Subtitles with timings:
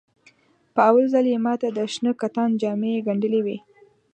[0.73, 3.57] په اول ځل یې ماته د شنه کتان جامې ګنډلې وې.